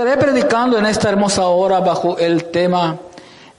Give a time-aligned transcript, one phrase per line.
[0.00, 2.96] Estaré predicando en esta hermosa hora bajo el tema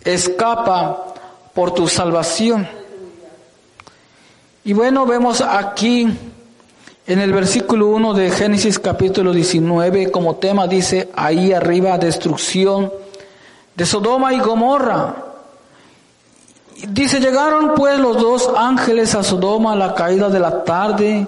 [0.04, 1.14] Escapa
[1.54, 2.68] por tu salvación.
[4.64, 6.08] Y bueno, vemos aquí
[7.06, 12.92] en el versículo 1 de Génesis capítulo 19 como tema dice ahí arriba destrucción
[13.76, 15.14] de Sodoma y Gomorra.
[16.88, 21.28] Dice, llegaron pues los dos ángeles a Sodoma a la caída de la tarde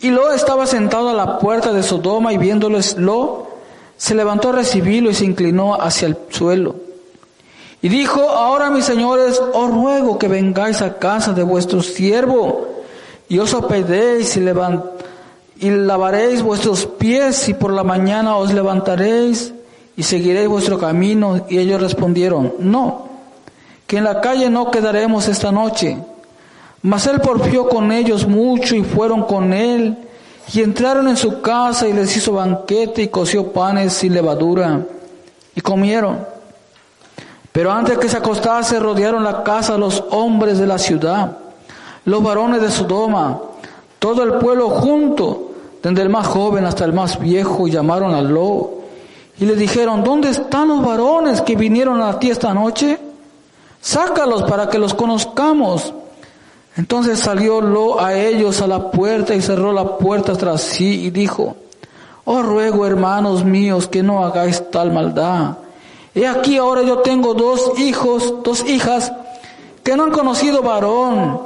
[0.00, 3.49] y Lo estaba sentado a la puerta de Sodoma y viéndoles Lo,
[4.00, 6.74] se levantó a recibirlo y se inclinó hacia el suelo.
[7.82, 12.66] Y dijo, ahora mis señores, os ruego que vengáis a casa de vuestro siervo
[13.28, 14.40] y os apedéis y,
[15.58, 19.52] y lavaréis vuestros pies y por la mañana os levantaréis
[19.98, 21.44] y seguiréis vuestro camino.
[21.50, 23.06] Y ellos respondieron, no,
[23.86, 25.98] que en la calle no quedaremos esta noche.
[26.80, 29.98] Mas él porfió con ellos mucho y fueron con él
[30.52, 34.80] y entraron en su casa y les hizo banquete y coció panes sin levadura
[35.54, 36.18] y comieron.
[37.52, 41.36] Pero antes que se acostase rodearon la casa los hombres de la ciudad,
[42.04, 43.40] los varones de Sodoma,
[43.98, 48.22] todo el pueblo junto, desde el más joven hasta el más viejo, y llamaron a
[48.22, 48.80] Lo
[49.38, 52.98] y le dijeron, ¿dónde están los varones que vinieron a ti esta noche?
[53.80, 55.94] Sácalos para que los conozcamos.
[56.76, 61.10] Entonces salió Lo a ellos a la puerta y cerró la puerta tras sí y
[61.10, 61.56] dijo,
[62.24, 65.56] Oh ruego hermanos míos que no hagáis tal maldad.
[66.14, 69.12] He aquí ahora yo tengo dos hijos, dos hijas
[69.82, 71.40] que no han conocido varón.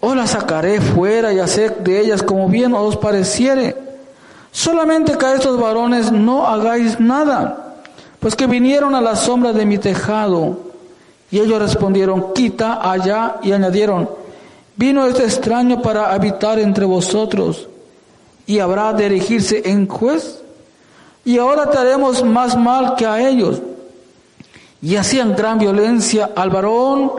[0.00, 3.76] Os las sacaré fuera y hacer de ellas como bien os pareciere.
[4.52, 7.76] Solamente que a estos varones no hagáis nada,
[8.20, 10.58] pues que vinieron a la sombra de mi tejado.
[11.30, 14.08] Y ellos respondieron, quita allá y añadieron,
[14.76, 17.66] Vino este extraño para habitar entre vosotros
[18.46, 20.42] y habrá de erigirse en juez.
[21.24, 23.60] Y ahora te haremos más mal que a ellos.
[24.82, 27.10] Y hacían gran violencia al varón,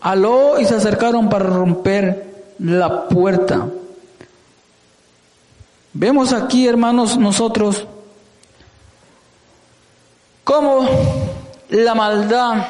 [0.00, 3.68] aló y se acercaron para romper la puerta.
[5.92, 7.86] Vemos aquí, hermanos, nosotros
[10.42, 10.86] cómo
[11.70, 12.66] la maldad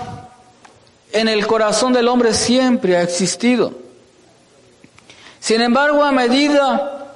[1.13, 3.84] en el corazón del hombre siempre ha existido.
[5.45, 7.07] Sin embargo, a medida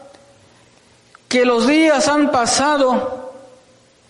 [1.29, 3.33] que los días han pasado,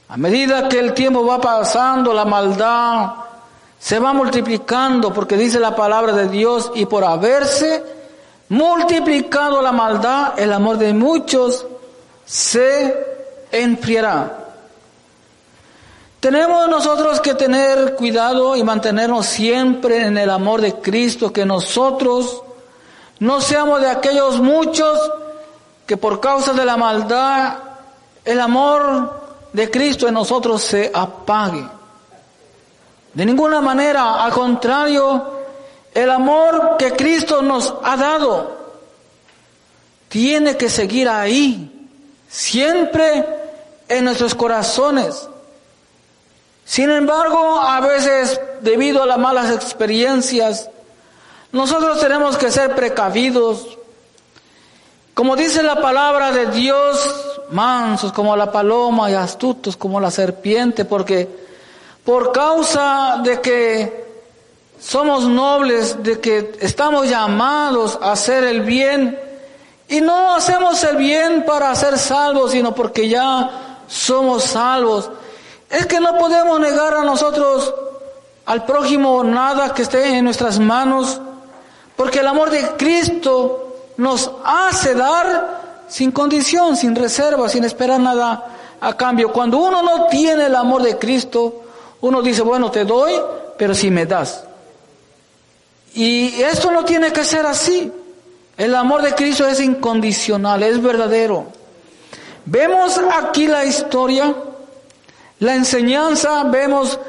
[0.08, 3.12] a medida que el tiempo va pasando, la maldad
[3.78, 7.84] se va multiplicando, porque dice la palabra de Dios, y por haberse
[8.48, 11.64] multiplicado la maldad, el amor de muchos
[12.24, 14.46] se enfriará.
[16.18, 22.42] Tenemos nosotros que tener cuidado y mantenernos siempre en el amor de Cristo, que nosotros
[23.20, 24.98] no seamos de aquellos muchos
[25.86, 27.54] que por causa de la maldad
[28.24, 29.18] el amor
[29.52, 31.66] de Cristo en nosotros se apague.
[33.14, 35.38] De ninguna manera, al contrario,
[35.94, 38.58] el amor que Cristo nos ha dado
[40.08, 41.88] tiene que seguir ahí,
[42.28, 43.24] siempre
[43.88, 45.28] en nuestros corazones.
[46.64, 50.68] Sin embargo, a veces, debido a las malas experiencias,
[51.52, 53.78] nosotros tenemos que ser precavidos.
[55.14, 60.84] Como dice la palabra de Dios, mansos como la paloma y astutos como la serpiente,
[60.84, 61.28] porque
[62.04, 64.08] por causa de que
[64.80, 69.18] somos nobles, de que estamos llamados a hacer el bien,
[69.88, 75.10] y no hacemos el bien para ser salvos, sino porque ya somos salvos.
[75.70, 77.74] Es que no podemos negar a nosotros,
[78.44, 81.20] al prójimo, nada que esté en nuestras manos,
[81.98, 88.76] porque el amor de Cristo nos hace dar sin condición, sin reserva, sin esperar nada
[88.80, 89.32] a cambio.
[89.32, 91.64] Cuando uno no tiene el amor de Cristo,
[92.00, 93.14] uno dice, bueno, te doy,
[93.56, 94.44] pero si me das.
[95.92, 97.92] Y esto no tiene que ser así.
[98.56, 101.46] El amor de Cristo es incondicional, es verdadero.
[102.44, 104.36] Vemos aquí la historia,
[105.40, 107.00] la enseñanza, vemos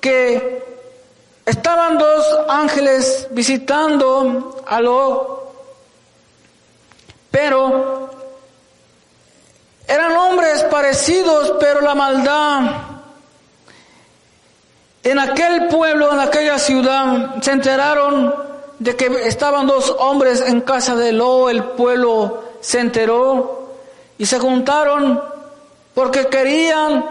[0.00, 0.67] que
[1.48, 5.50] Estaban dos ángeles visitando a lo,
[7.30, 8.10] pero
[9.86, 12.60] eran hombres parecidos, pero la maldad
[15.02, 18.34] en aquel pueblo, en aquella ciudad, se enteraron
[18.78, 23.70] de que estaban dos hombres en casa de Lo, el pueblo se enteró
[24.18, 25.18] y se juntaron
[25.94, 27.06] porque querían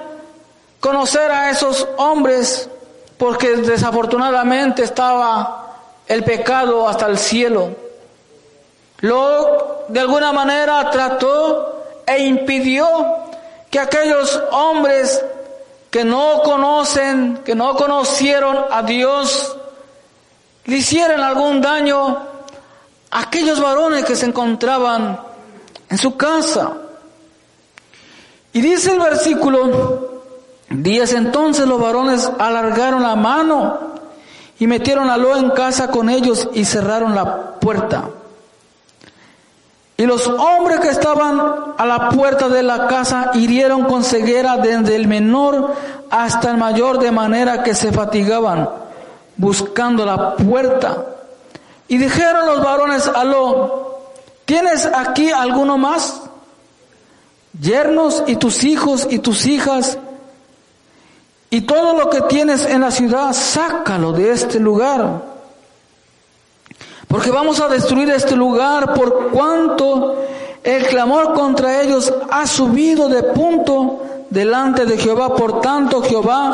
[0.79, 2.69] conocer a esos hombres
[3.17, 5.77] porque desafortunadamente estaba
[6.07, 7.75] el pecado hasta el cielo.
[8.99, 12.87] Lo de alguna manera trató e impidió
[13.69, 15.23] que aquellos hombres
[15.89, 19.55] que no conocen, que no conocieron a Dios,
[20.65, 22.17] le hicieran algún daño
[23.09, 25.19] a aquellos varones que se encontraban
[25.89, 26.73] en su casa.
[28.53, 30.06] Y dice el versículo
[30.69, 33.77] 10, entonces los varones alargaron la mano
[34.59, 38.09] y metieron a Lot en casa con ellos y cerraron la puerta.
[39.95, 41.41] Y los hombres que estaban
[41.77, 45.73] a la puerta de la casa hirieron con ceguera desde el menor
[46.09, 48.69] hasta el mayor de manera que se fatigaban
[49.37, 51.05] buscando la puerta.
[51.87, 54.01] Y dijeron los varones a Lo,
[54.45, 56.21] ¿tienes aquí alguno más?
[57.59, 59.97] Yernos y tus hijos y tus hijas
[61.49, 65.21] y todo lo que tienes en la ciudad, sácalo de este lugar.
[67.07, 70.25] Porque vamos a destruir este lugar por cuanto
[70.63, 75.33] el clamor contra ellos ha subido de punto delante de Jehová.
[75.33, 76.51] Por tanto, Jehová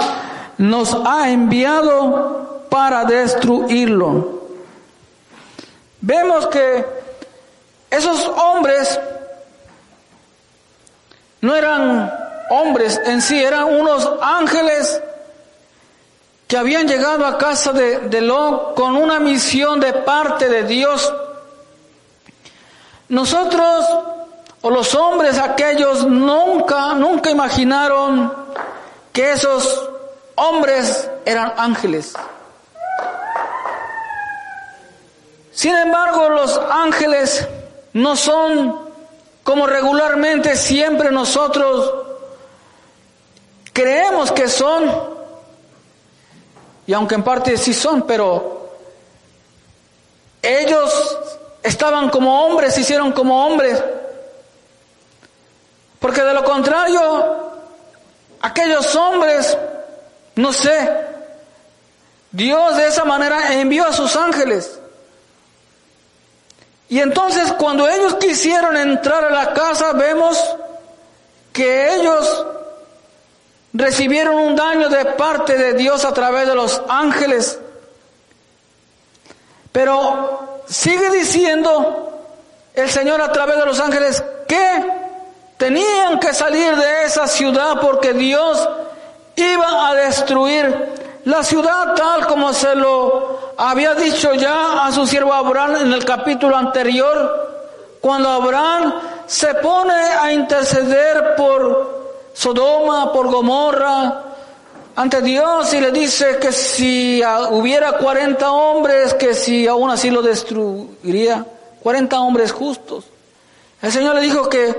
[0.60, 4.44] nos ha enviado para destruirlo.
[6.01, 6.86] Vemos que
[7.89, 9.00] esos hombres
[11.42, 15.01] no eran hombres en sí, eran unos ángeles
[16.48, 18.28] que habían llegado a casa de, de
[18.75, 21.13] con una misión de parte de Dios.
[23.10, 23.86] Nosotros,
[24.62, 28.31] o los hombres aquellos, nunca, nunca imaginaron
[29.12, 29.89] que esos
[30.36, 32.13] hombres eran ángeles.
[35.51, 37.48] Sin embargo, los ángeles
[37.94, 38.80] no son
[39.44, 42.02] como regularmente siempre nosotros
[43.74, 44.90] creemos que son,
[46.86, 48.70] y aunque en parte sí son, pero
[50.42, 51.18] ellos
[51.64, 53.81] estaban como hombres, se hicieron como hombres.
[56.00, 57.52] Porque de lo contrario,
[58.42, 59.58] aquellos hombres,
[60.36, 60.92] no sé,
[62.31, 64.80] Dios de esa manera envió a sus ángeles.
[66.90, 70.38] Y entonces cuando ellos quisieron entrar a la casa, vemos
[71.54, 72.46] que ellos
[73.74, 77.60] recibieron un daño de parte de Dios a través de los ángeles.
[79.72, 82.22] Pero sigue diciendo
[82.74, 84.92] el Señor a través de los ángeles que
[85.58, 88.70] tenían que salir de esa ciudad porque Dios
[89.36, 90.94] iba a destruir
[91.25, 96.04] la ciudad tal como se lo había dicho ya a su siervo Abraham en el
[96.04, 98.94] capítulo anterior, cuando Abraham
[99.25, 101.93] se pone a interceder por
[102.33, 104.24] Sodoma, por Gomorra,
[104.95, 107.21] ante Dios y le dice que si
[107.51, 111.45] hubiera 40 hombres, que si aún así lo destruiría,
[111.81, 113.06] 40 hombres justos.
[113.81, 114.75] El Señor le dijo que,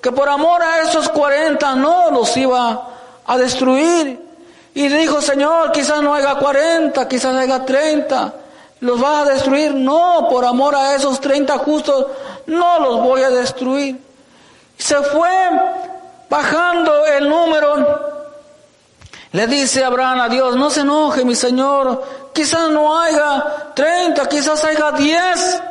[0.00, 2.88] que por amor a esos 40 no los iba
[3.26, 4.24] a destruir.
[4.74, 8.34] Y le dijo, Señor, quizás no haya 40, quizás haya 30,
[8.80, 9.74] los vas a destruir.
[9.74, 12.06] No, por amor a esos 30 justos,
[12.46, 13.98] no los voy a destruir.
[14.78, 15.50] Se fue
[16.28, 18.16] bajando el número,
[19.32, 22.02] le dice Abraham a Dios, no se enoje mi Señor,
[22.32, 25.62] quizás no haya 30, quizás haya 10.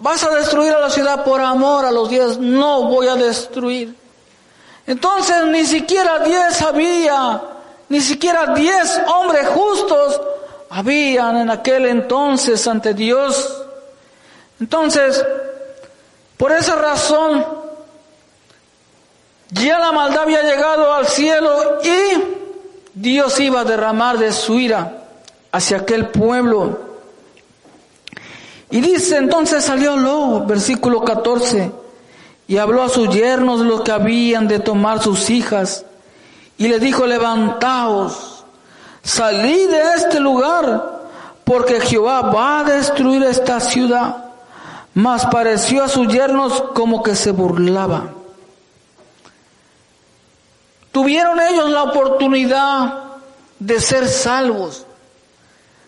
[0.00, 3.94] Vas a destruir a la ciudad por amor a los 10, no voy a destruir.
[4.86, 7.42] Entonces ni siquiera 10 había,
[7.88, 10.20] ni siquiera 10 hombres justos
[10.70, 13.64] habían en aquel entonces ante Dios.
[14.60, 15.24] Entonces,
[16.36, 17.44] por esa razón,
[19.50, 22.38] ya la maldad había llegado al cielo y
[22.94, 25.04] Dios iba a derramar de su ira
[25.52, 26.80] hacia aquel pueblo.
[28.70, 31.72] Y dice, entonces salió Lo, versículo 14,
[32.48, 35.86] y habló a sus yernos los que habían de tomar sus hijas,
[36.58, 38.44] y le dijo, levantaos,
[39.02, 40.98] salid de este lugar,
[41.44, 44.24] porque Jehová va a destruir esta ciudad.
[44.92, 48.17] Mas pareció a sus yernos como que se burlaba.
[50.92, 52.94] Tuvieron ellos la oportunidad
[53.58, 54.86] de ser salvos,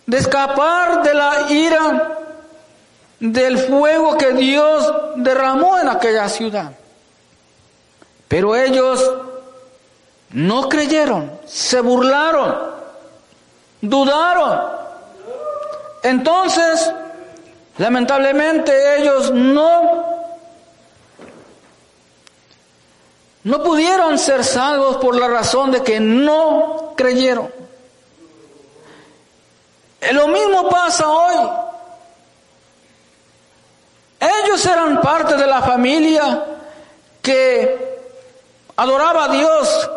[0.06, 2.18] de escapar de la ira,
[3.18, 6.72] del fuego que Dios derramó en aquella ciudad.
[8.28, 9.10] Pero ellos
[10.30, 12.56] no creyeron, se burlaron,
[13.80, 14.60] dudaron.
[16.02, 16.92] Entonces,
[17.78, 20.09] lamentablemente ellos no
[23.44, 27.50] No pudieron ser salvos por la razón de que no creyeron.
[30.12, 31.50] Lo mismo pasa hoy.
[34.20, 36.44] Ellos eran parte de la familia
[37.22, 38.00] que
[38.76, 39.90] adoraba a Dios,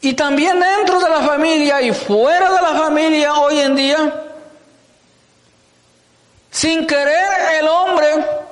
[0.00, 4.22] y también dentro de la familia y fuera de la familia hoy en día,
[6.50, 8.43] sin querer el hombre,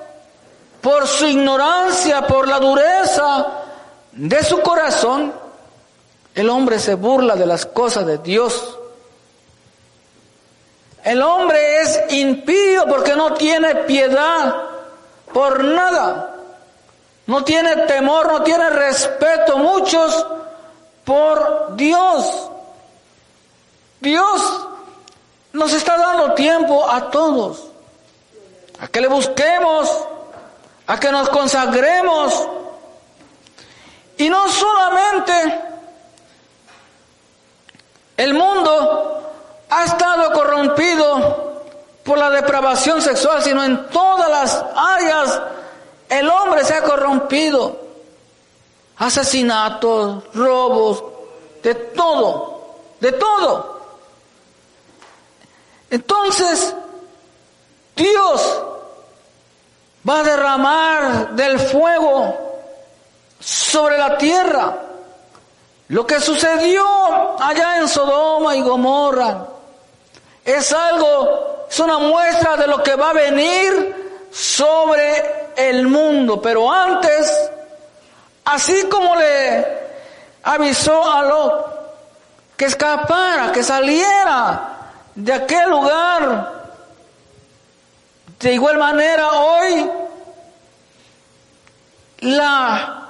[0.83, 3.47] por su ignorancia, por la dureza
[4.11, 5.33] de su corazón,
[6.35, 8.79] el hombre se burla de las cosas de Dios.
[11.05, 14.55] El hombre es impío porque no tiene piedad
[15.33, 16.35] por nada.
[17.27, 19.59] No tiene temor, no tiene respeto.
[19.59, 20.27] Muchos
[21.05, 22.51] por Dios.
[24.01, 24.67] Dios
[25.53, 27.65] nos está dando tiempo a todos.
[28.81, 29.89] A que le busquemos,
[30.87, 32.49] a que nos consagremos.
[34.19, 35.61] Y no solamente
[38.17, 39.23] el mundo
[39.71, 41.63] ha estado corrompido
[42.05, 45.41] por la depravación sexual, sino en todas las áreas
[46.09, 47.81] el hombre se ha corrompido.
[48.99, 51.03] Asesinatos, robos,
[51.63, 53.81] de todo, de todo.
[55.91, 56.75] Entonces,
[57.97, 58.63] Dios
[60.09, 62.53] va a derramar del fuego
[63.39, 64.79] sobre la tierra.
[65.89, 66.85] Lo que sucedió
[67.41, 69.47] allá en Sodoma y Gomorra
[70.45, 76.41] es algo, es una muestra de lo que va a venir sobre el mundo.
[76.41, 77.51] Pero antes,
[78.45, 79.83] así como le
[80.43, 81.73] avisó a Lot
[82.57, 86.62] que escapara, que saliera de aquel lugar,
[88.43, 89.91] de igual manera hoy
[92.19, 93.09] la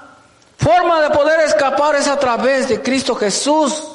[0.58, 3.88] forma de poder escapar es a través de Cristo Jesús.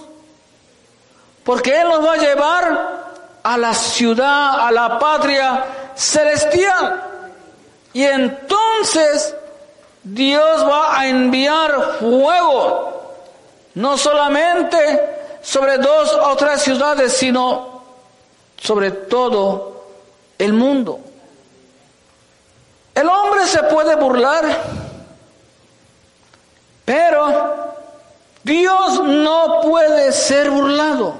[1.44, 3.08] Porque Él nos va a llevar
[3.44, 5.66] a la ciudad, a la patria
[5.96, 7.04] celestial.
[7.94, 9.36] Y entonces
[10.04, 13.14] Dios va a enviar fuego,
[13.76, 17.84] no solamente sobre dos o tres ciudades, sino
[18.60, 19.86] sobre todo
[20.38, 21.07] el mundo.
[23.48, 24.46] Se puede burlar,
[26.84, 27.74] pero
[28.44, 31.16] Dios no puede ser burlado.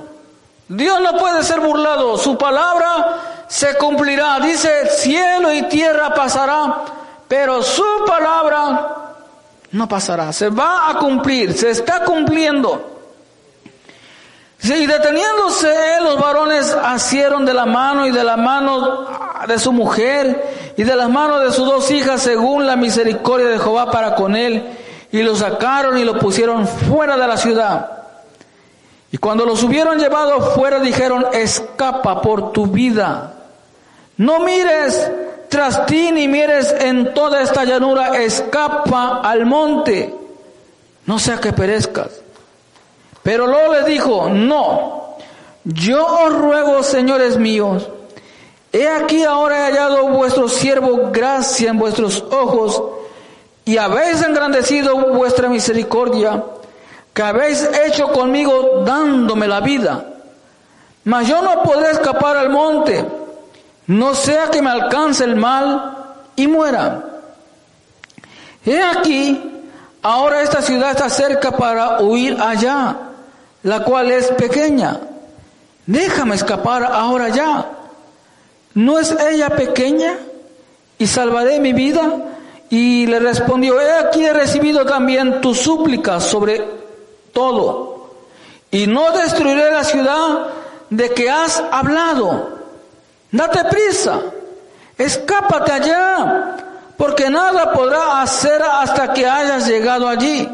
[0.68, 4.42] Dios no puede ser burlado, su palabra se cumplirá.
[4.42, 6.84] Dice, cielo y tierra pasará,
[7.30, 9.16] pero su palabra
[9.72, 10.34] no pasará.
[10.34, 12.98] Se va a cumplir, se está cumpliendo.
[14.62, 19.08] Y deteniéndose los varones asieron de la mano y de la mano
[19.48, 23.60] de su mujer y de las manos de sus dos hijas según la misericordia de
[23.60, 24.64] Jehová para con él
[25.12, 27.92] y lo sacaron y lo pusieron fuera de la ciudad.
[29.12, 33.34] Y cuando los hubieron llevado fuera dijeron, escapa por tu vida.
[34.18, 35.10] No mires
[35.50, 40.14] tras ti ni mires en toda esta llanura, escapa al monte,
[41.06, 42.22] no sea que perezcas.
[43.24, 45.18] Pero luego le dijo, no,
[45.64, 47.90] yo os ruego, señores míos,
[48.82, 52.82] he aquí ahora he hallado vuestro siervo gracia en vuestros ojos
[53.66, 56.44] y habéis engrandecido vuestra misericordia
[57.14, 60.06] que habéis hecho conmigo dándome la vida.
[61.04, 63.06] Mas yo no podré escapar al monte,
[63.88, 66.06] no sea que me alcance el mal
[66.36, 67.04] y muera.
[68.66, 69.64] He aquí,
[70.04, 72.96] ahora esta ciudad está cerca para huir allá,
[73.64, 75.00] la cual es pequeña.
[75.86, 77.77] Déjame escapar ahora ya.
[78.78, 80.20] ¿No es ella pequeña?
[81.00, 82.14] Y salvaré mi vida.
[82.70, 86.64] Y le respondió, he aquí he recibido también tu súplica sobre
[87.34, 88.12] todo.
[88.70, 90.48] Y no destruiré la ciudad
[90.92, 92.50] de que has hablado.
[93.32, 94.22] Date prisa,
[94.96, 96.58] escápate allá,
[96.98, 100.48] porque nada podrá hacer hasta que hayas llegado allí.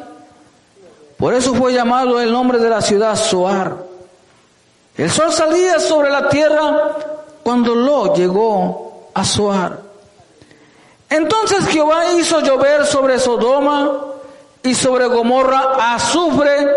[1.18, 3.76] Por eso fue llamado el nombre de la ciudad Soar.
[4.96, 7.12] El sol salía sobre la tierra
[7.44, 9.80] cuando Lo llegó a Soar.
[11.10, 14.06] Entonces Jehová hizo llover sobre Sodoma
[14.64, 16.68] y sobre Gomorra azufre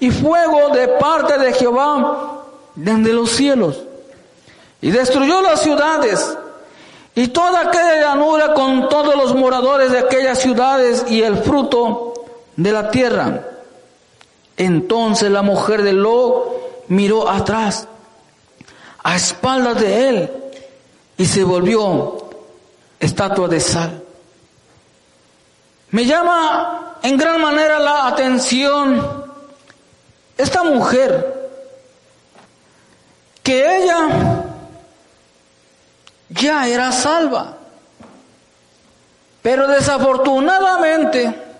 [0.00, 2.42] y fuego de parte de Jehová
[2.74, 3.80] desde los cielos.
[4.80, 6.36] Y destruyó las ciudades
[7.14, 12.14] y toda aquella llanura con todos los moradores de aquellas ciudades y el fruto
[12.56, 13.42] de la tierra.
[14.56, 16.56] Entonces la mujer de Lo
[16.88, 17.86] miró atrás,
[19.02, 20.30] a espaldas de él,
[21.16, 22.30] y se volvió
[22.98, 24.02] estatua de sal.
[25.90, 29.24] Me llama en gran manera la atención
[30.36, 31.50] esta mujer,
[33.42, 34.44] que ella
[36.28, 37.56] ya era salva,
[39.42, 41.50] pero desafortunadamente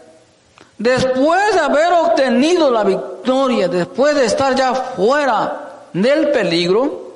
[0.80, 7.09] después de haber obtenido la victoria, después de estar ya fuera del peligro,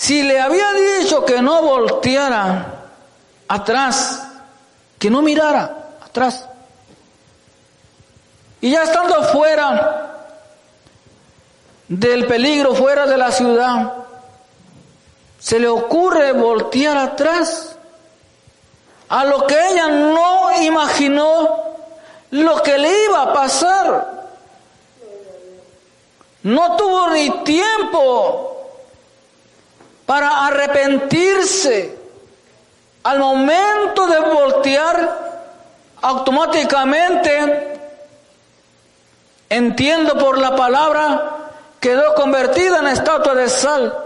[0.00, 2.86] si le había dicho que no volteara
[3.46, 4.28] atrás,
[4.98, 6.46] que no mirara atrás,
[8.62, 10.30] y ya estando fuera
[11.86, 13.92] del peligro, fuera de la ciudad,
[15.38, 17.76] se le ocurre voltear atrás
[19.10, 21.76] a lo que ella no imaginó
[22.30, 24.30] lo que le iba a pasar.
[26.42, 28.59] No tuvo ni tiempo
[30.10, 31.96] para arrepentirse.
[33.04, 35.44] Al momento de voltear,
[36.02, 37.78] automáticamente,
[39.48, 43.96] entiendo por la palabra, quedó convertida en estatua de sal.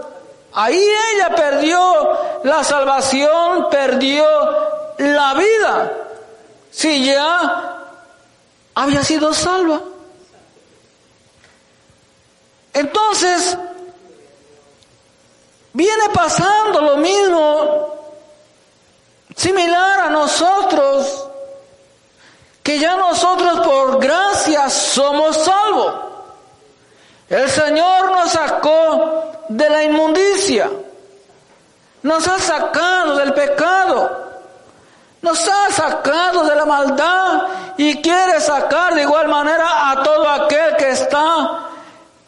[0.53, 0.79] Ahí
[1.15, 4.27] ella perdió la salvación, perdió
[4.99, 5.91] la vida.
[6.69, 7.79] Si ya
[8.75, 9.81] había sido salva.
[12.75, 13.57] Entonces,
[15.75, 17.95] viene pasando lo mismo,
[19.35, 21.27] similar a nosotros,
[22.63, 25.93] que ya nosotros por gracia somos salvos.
[27.29, 30.69] El Señor nos sacó de la inmundicia,
[32.03, 34.31] nos ha sacado del pecado,
[35.21, 37.41] nos ha sacado de la maldad
[37.75, 41.69] y quiere sacar de igual manera a todo aquel que está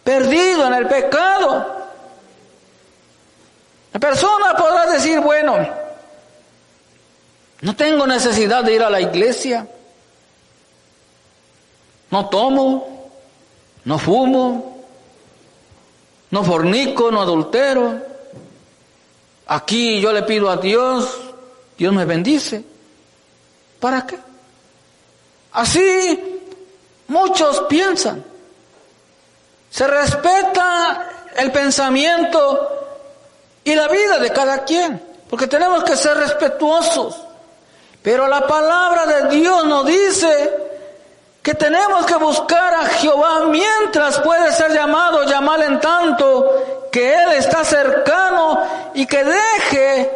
[0.03, 1.86] perdido en el pecado.
[3.97, 5.57] La persona podrá decir, bueno,
[7.61, 9.67] no tengo necesidad de ir a la iglesia,
[12.11, 13.09] no tomo,
[13.85, 14.83] no fumo,
[16.29, 17.99] no fornico, no adultero.
[19.47, 21.19] Aquí yo le pido a Dios,
[21.75, 22.63] Dios me bendice.
[23.79, 24.19] ¿Para qué?
[25.53, 26.43] Así
[27.07, 28.23] muchos piensan.
[29.71, 32.75] Se respeta el pensamiento
[33.67, 34.97] y la vida de cada quien,
[35.29, 37.17] porque tenemos que ser respetuosos.
[38.01, 40.53] Pero la palabra de Dios nos dice
[41.41, 47.33] que tenemos que buscar a Jehová mientras puede ser llamado, llamar en tanto que Él
[47.33, 50.11] está cercano y que deje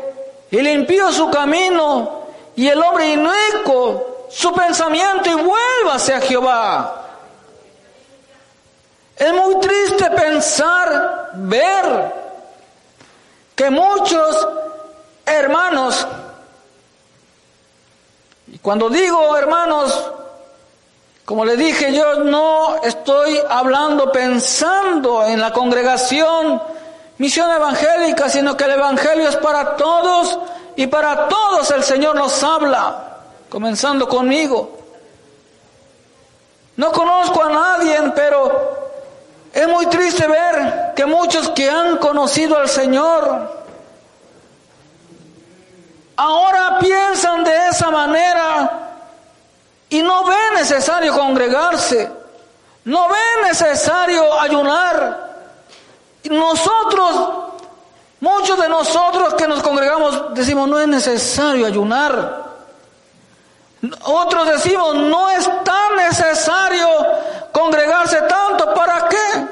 [0.49, 2.21] y limpio su camino
[2.55, 7.01] y el hombre inueco su pensamiento y vuelva hacia Jehová.
[9.17, 12.21] Es muy triste pensar, ver
[13.55, 14.47] que muchos
[15.25, 16.07] hermanos,
[18.47, 20.11] y cuando digo hermanos,
[21.25, 26.61] como le dije, yo no estoy hablando pensando en la congregación
[27.21, 30.39] misión evangélica, sino que el evangelio es para todos
[30.75, 34.77] y para todos el Señor nos habla, comenzando conmigo.
[36.77, 38.90] No conozco a nadie, pero
[39.53, 43.61] es muy triste ver que muchos que han conocido al Señor
[46.15, 48.81] ahora piensan de esa manera
[49.89, 52.09] y no ven necesario congregarse,
[52.85, 55.31] no ven necesario ayunar.
[56.29, 57.29] Nosotros,
[58.21, 62.51] muchos de nosotros que nos congregamos, decimos no es necesario ayunar.
[64.03, 66.87] Otros decimos no es tan necesario
[67.51, 69.45] congregarse tanto, ¿para qué?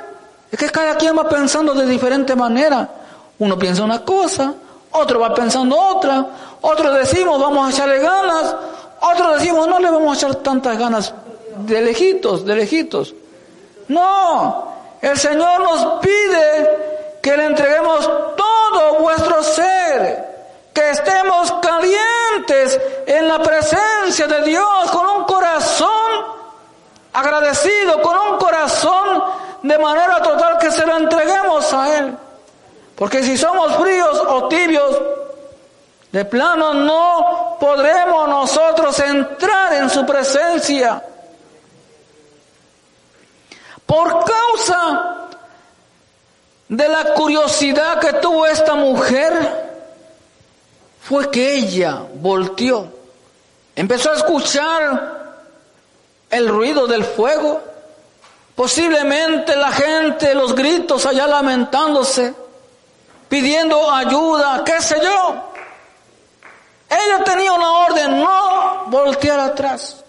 [0.52, 2.90] Es que cada quien va pensando de diferente manera.
[3.38, 4.54] Uno piensa una cosa,
[4.92, 6.26] otro va pensando otra,
[6.62, 8.56] otros decimos vamos a echarle ganas,
[9.02, 11.14] otros decimos no le vamos a echar tantas ganas
[11.58, 13.14] de lejitos, de lejitos.
[13.88, 20.28] No, el Señor nos pide que le entreguemos todo vuestro ser,
[20.74, 26.39] que estemos calientes en la presencia de Dios con un corazón
[27.14, 29.24] agradecido con un corazón
[29.64, 32.18] de manera total que se lo entreguemos a Él.
[32.96, 35.02] Porque si somos fríos o tibios,
[36.12, 41.04] de plano no podremos nosotros entrar en su presencia.
[43.86, 45.28] Por causa
[46.68, 49.70] de la curiosidad que tuvo esta mujer,
[51.02, 52.88] fue que ella volteó,
[53.76, 55.19] empezó a escuchar
[56.30, 57.62] el ruido del fuego,
[58.56, 62.34] posiblemente la gente, los gritos allá lamentándose,
[63.28, 65.52] pidiendo ayuda, qué sé yo.
[66.90, 70.04] Ella tenía una orden, no voltear atrás.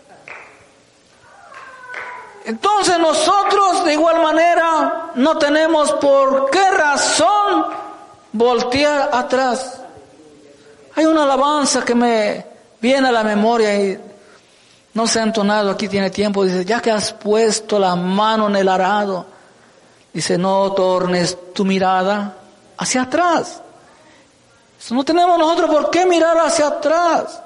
[2.45, 7.67] Entonces nosotros de igual manera no tenemos por qué razón
[8.33, 9.81] voltear atrás.
[10.97, 12.47] Hay una alabanza que me
[12.81, 14.10] viene a la memoria y
[14.93, 18.57] No se ha entonado, aquí tiene tiempo, dice, ya que has puesto la mano en
[18.57, 19.25] el arado,
[20.13, 22.37] dice, no tornes tu mirada
[22.77, 23.63] hacia atrás.
[24.91, 27.41] No tenemos nosotros por qué mirar hacia atrás,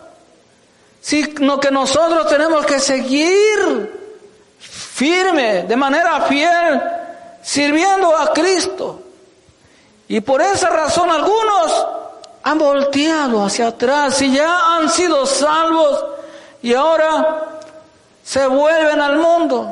[1.00, 4.04] sino que nosotros tenemos que seguir
[4.58, 6.80] firme, de manera fiel,
[7.42, 9.02] sirviendo a Cristo.
[10.08, 11.86] Y por esa razón algunos
[12.42, 16.13] han volteado hacia atrás y ya han sido salvos
[16.64, 17.60] y ahora
[18.24, 19.68] se vuelven al mundo.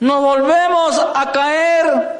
[0.00, 2.16] Nos volvemos a caer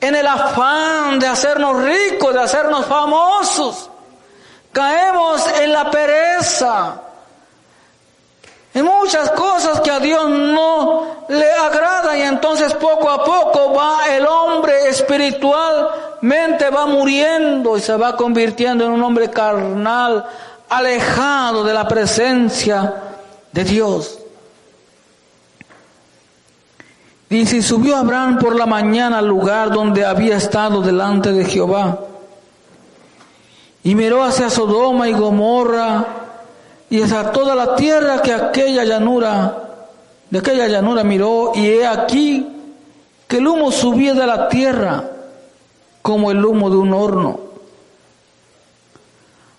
[0.00, 3.90] en el afán de hacernos ricos, de hacernos famosos.
[4.72, 7.02] Caemos en la pereza,
[8.72, 14.08] en muchas cosas que a Dios no le agrada y entonces poco a poco va
[14.08, 20.24] el hombre espiritualmente va muriendo y se va convirtiendo en un hombre carnal,
[20.68, 22.94] alejado de la presencia
[23.52, 24.18] de Dios.
[27.28, 31.98] Dice, y subió Abraham por la mañana al lugar donde había estado delante de Jehová.
[33.82, 36.04] Y miró hacia Sodoma y Gomorra
[36.88, 39.58] y hacia toda la tierra que aquella llanura,
[40.30, 42.46] de aquella llanura miró, y he aquí
[43.26, 45.04] que el humo subía de la tierra
[46.02, 47.40] como el humo de un horno.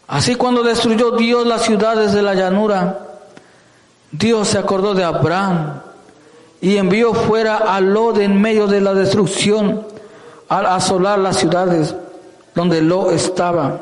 [0.08, 3.00] Así cuando destruyó Dios las ciudades de la llanura,
[4.12, 5.82] Dios se acordó de Abraham
[6.62, 9.86] y envió fuera a Lot en medio de la destrucción
[10.48, 11.96] al asolar las ciudades
[12.54, 13.82] donde Lot estaba.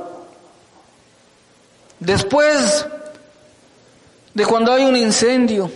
[1.99, 2.86] Después
[4.33, 5.69] de cuando hay un incendio,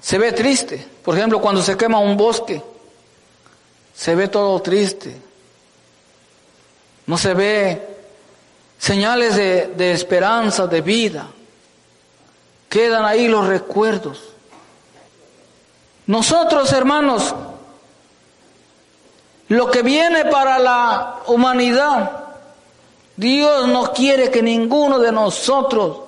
[0.00, 0.86] se ve triste.
[1.02, 2.62] Por ejemplo, cuando se quema un bosque,
[3.94, 5.16] se ve todo triste.
[7.06, 7.99] No se ve
[8.80, 11.28] señales de, esperanza, de vida.
[12.68, 14.20] Quedan ahí los recuerdos.
[16.06, 17.34] Nosotros, hermanos,
[19.48, 22.10] lo que viene para la humanidad,
[23.16, 25.98] Dios no quiere que ninguno de nosotros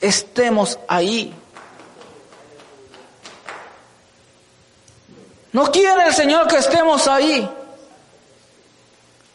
[0.00, 1.32] estemos ahí.
[5.52, 7.48] No quiere el Señor que estemos ahí.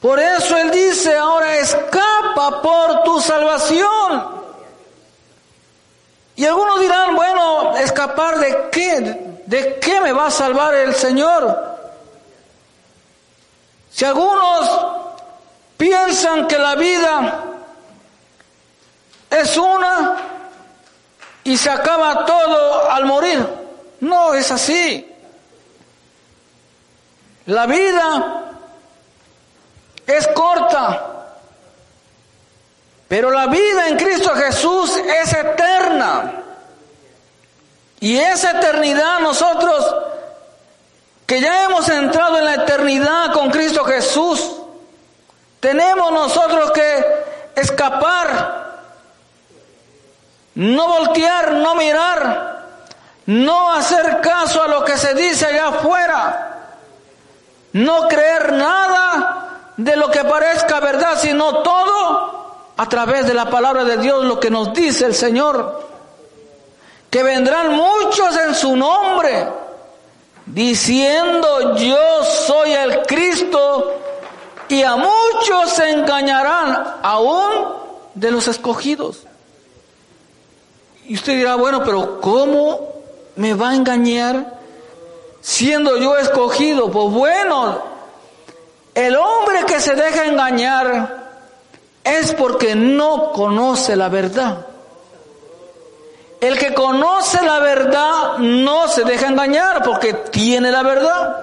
[0.02, 4.40] Por eso Él dice ahora, escapa por tu salvación.
[6.36, 9.42] Y algunos dirán, bueno, escapar de qué?
[9.46, 11.70] ¿De qué me va a salvar el Señor?
[13.92, 14.86] Si algunos
[15.76, 17.44] piensan que la vida
[19.30, 20.18] es una
[21.44, 23.46] y se acaba todo al morir,
[24.00, 25.06] no es así.
[27.48, 28.44] La vida
[30.06, 31.19] es corta,
[33.10, 36.32] pero la vida en Cristo Jesús es eterna.
[38.00, 39.94] Y esa eternidad nosotros,
[41.26, 44.56] que ya hemos entrado en la eternidad con Cristo Jesús,
[45.60, 47.06] tenemos nosotros que
[47.56, 48.70] escapar,
[50.56, 52.68] no voltear, no mirar,
[53.26, 56.50] no hacer caso a lo que se dice allá afuera
[57.74, 62.39] no creer nada de lo que parezca verdad, sino todo
[62.80, 65.86] a través de la palabra de Dios, lo que nos dice el Señor.
[67.10, 69.50] Que vendrán muchos en su nombre,
[70.46, 74.00] diciendo yo soy el Cristo,
[74.70, 77.74] y a muchos se engañarán, aún
[78.14, 79.24] de los escogidos.
[81.06, 82.94] Y usted dirá, bueno, pero ¿cómo
[83.36, 84.58] me va a engañar
[85.42, 87.82] siendo yo escogido, pues bueno,
[88.96, 91.19] el hombre que se deja engañar
[92.04, 94.66] es porque no conoce la verdad.
[96.42, 101.38] El que conoce la verdad no se deja engañar porque tiene la verdad.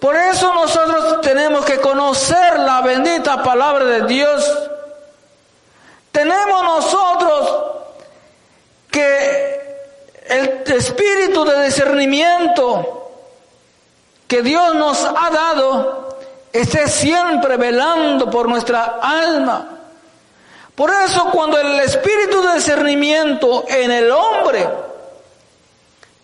[0.00, 4.68] Por eso nosotros tenemos que conocer la bendita palabra de Dios.
[6.10, 7.56] Tenemos nosotros
[8.90, 9.60] que
[10.28, 13.12] el espíritu de discernimiento
[14.26, 16.09] que Dios nos ha dado
[16.52, 19.78] esté siempre velando por nuestra alma.
[20.74, 24.68] Por eso cuando el espíritu de discernimiento en el hombre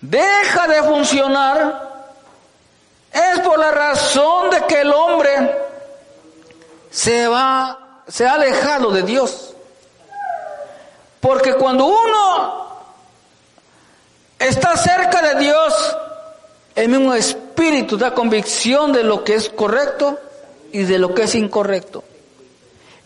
[0.01, 1.87] deja de funcionar,
[3.13, 5.63] es por la razón de que el hombre
[6.91, 9.55] se va, se ha alejado de Dios.
[11.21, 12.67] Porque cuando uno
[14.39, 15.97] está cerca de Dios,
[16.77, 20.19] el mismo espíritu da convicción de lo que es correcto
[20.73, 22.05] y de lo que es incorrecto.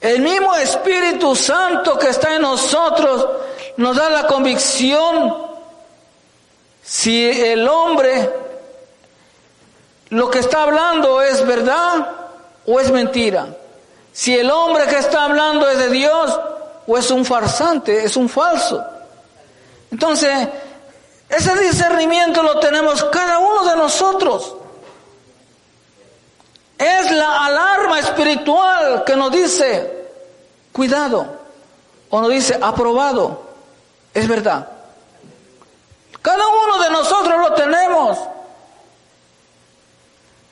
[0.00, 3.26] El mismo Espíritu Santo que está en nosotros
[3.76, 5.36] nos da la convicción
[6.82, 8.30] si el hombre
[10.08, 12.08] lo que está hablando es verdad
[12.66, 13.46] o es mentira.
[14.12, 16.40] Si el hombre que está hablando es de Dios
[16.86, 18.82] o es un farsante, es un falso.
[19.92, 20.48] Entonces,
[21.30, 24.56] ese discernimiento lo tenemos cada uno de nosotros.
[26.76, 30.08] Es la alarma espiritual que nos dice,
[30.72, 31.38] cuidado,
[32.08, 33.48] o nos dice, aprobado.
[34.12, 34.68] Es verdad.
[36.20, 38.18] Cada uno de nosotros lo tenemos.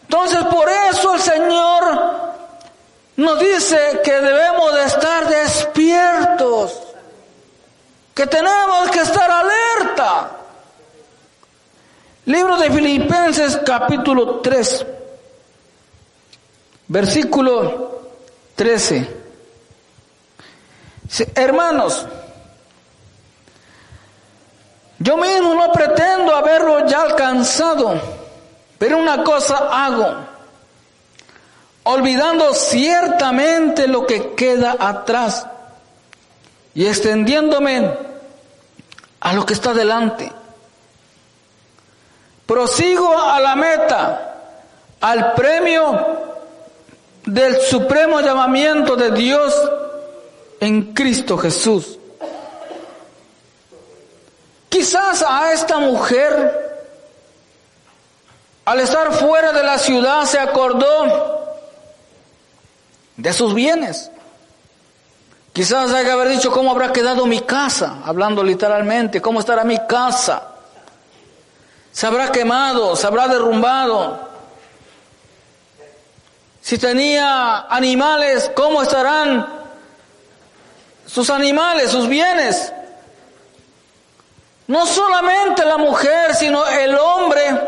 [0.02, 2.28] Entonces por eso el Señor
[3.16, 6.78] nos dice que debemos de estar despiertos,
[8.14, 10.37] que tenemos que estar alerta.
[12.28, 14.86] Libro de Filipenses capítulo 3,
[16.88, 18.02] versículo
[18.54, 19.16] 13.
[21.34, 22.06] Hermanos,
[24.98, 27.98] yo mismo no pretendo haberlo ya alcanzado,
[28.76, 30.14] pero una cosa hago,
[31.84, 35.46] olvidando ciertamente lo que queda atrás
[36.74, 37.90] y extendiéndome
[39.18, 40.37] a lo que está delante.
[42.48, 44.36] Prosigo a la meta,
[45.02, 46.16] al premio
[47.26, 49.54] del supremo llamamiento de Dios
[50.58, 51.98] en Cristo Jesús.
[54.70, 56.88] Quizás a esta mujer,
[58.64, 61.54] al estar fuera de la ciudad, se acordó
[63.14, 64.10] de sus bienes.
[65.52, 67.98] Quizás haya haber dicho, ¿cómo habrá quedado mi casa?
[68.06, 70.54] Hablando literalmente, ¿cómo estará mi casa?
[71.92, 72.96] ¿Se habrá quemado?
[72.96, 74.28] ¿Se habrá derrumbado?
[76.60, 79.46] Si tenía animales, ¿cómo estarán
[81.06, 82.72] sus animales, sus bienes?
[84.66, 87.58] No solamente la mujer, sino el hombre.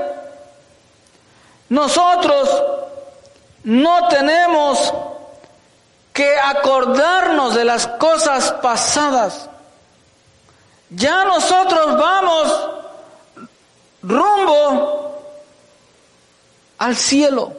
[1.71, 2.63] Nosotros
[3.65, 4.93] no tenemos
[6.13, 9.49] que acordarnos de las cosas pasadas.
[10.91, 12.80] Ya nosotros vamos
[14.03, 15.23] rumbo
[16.79, 17.53] al cielo.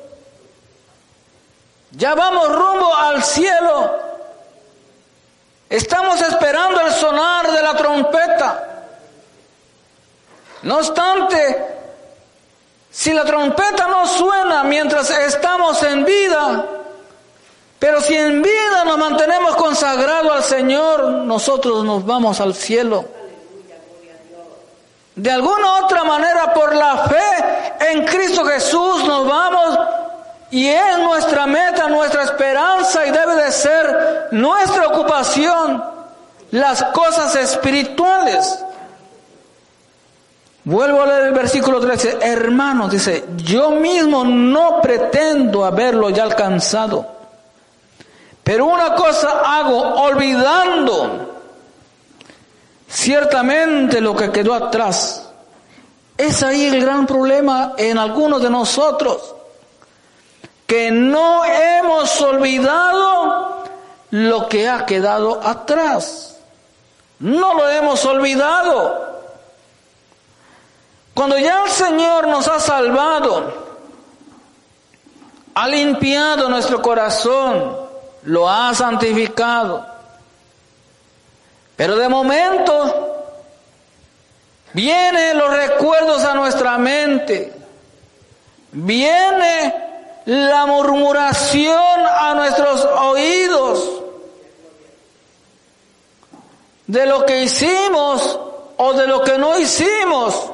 [1.92, 3.92] Ya vamos rumbo al cielo.
[5.70, 8.68] Estamos esperando el sonar de la trompeta.
[10.64, 11.66] No obstante,
[12.92, 16.66] si la trompeta no suena mientras estamos en vida,
[17.80, 23.06] pero si en vida nos mantenemos consagrados al Señor, nosotros nos vamos al cielo.
[25.16, 29.80] De alguna otra manera, por la fe en Cristo Jesús, nos vamos
[30.52, 35.84] y es nuestra meta, nuestra esperanza y debe de ser nuestra ocupación
[36.52, 38.64] las cosas espirituales.
[40.64, 42.20] Vuelvo a leer el versículo 13.
[42.22, 47.06] Hermanos, dice, yo mismo no pretendo haberlo ya alcanzado.
[48.44, 51.31] Pero una cosa hago, olvidando
[52.92, 55.30] ciertamente lo que quedó atrás.
[56.18, 59.34] Es ahí el gran problema en algunos de nosotros,
[60.68, 63.64] que no hemos olvidado
[64.12, 66.38] lo que ha quedado atrás.
[67.20, 69.12] No lo hemos olvidado.
[71.14, 73.54] Cuando ya el Señor nos ha salvado,
[75.54, 77.76] ha limpiado nuestro corazón,
[78.24, 79.86] lo ha santificado,
[81.82, 83.26] pero de momento
[84.72, 87.52] vienen los recuerdos a nuestra mente,
[88.72, 93.90] viene la murmuración a nuestros oídos
[96.86, 98.40] de lo que hicimos
[98.78, 100.52] o de lo que no hicimos.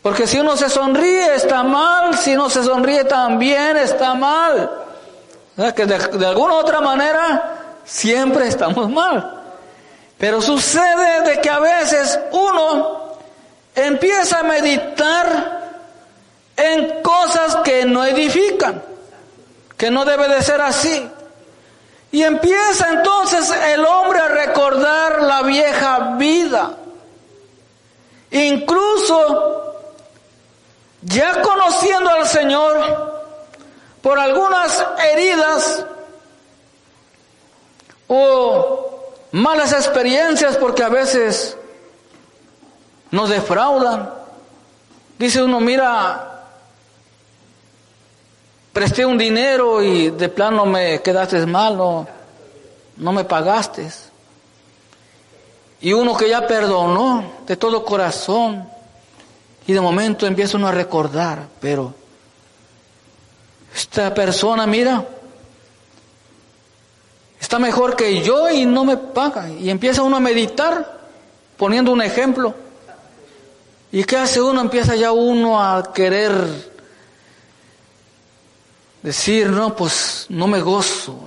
[0.00, 4.70] Porque si uno se sonríe está mal, si no se sonríe también está mal.
[5.74, 9.42] Que de, de alguna otra manera siempre estamos mal.
[10.18, 13.16] Pero sucede de que a veces uno
[13.74, 15.56] empieza a meditar
[16.56, 18.82] en cosas que no edifican,
[19.76, 21.06] que no debe de ser así.
[22.12, 26.70] Y empieza entonces el hombre a recordar la vieja vida.
[28.30, 29.74] Incluso
[31.02, 33.16] ya conociendo al Señor
[34.00, 35.84] por algunas heridas
[38.08, 38.95] o
[39.36, 41.56] malas experiencias, porque a veces
[43.10, 44.10] nos defraudan.
[45.18, 46.44] Dice uno, mira,
[48.72, 52.06] presté un dinero y de plano me quedaste mal, no,
[52.96, 53.90] no me pagaste.
[55.82, 58.68] Y uno que ya perdonó de todo corazón.
[59.66, 61.92] Y de momento empieza uno a recordar, pero
[63.74, 65.04] esta persona, mira,
[67.46, 69.48] está mejor que yo y no me paga.
[69.48, 70.98] Y empieza uno a meditar,
[71.56, 72.52] poniendo un ejemplo.
[73.92, 74.60] ¿Y qué hace uno?
[74.60, 76.32] Empieza ya uno a querer
[79.00, 81.20] decir, no, pues no me gozo,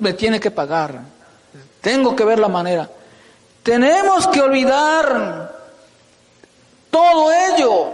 [0.00, 1.02] me tiene que pagar,
[1.80, 2.90] tengo que ver la manera.
[3.62, 5.54] Tenemos que olvidar
[6.90, 7.92] todo ello.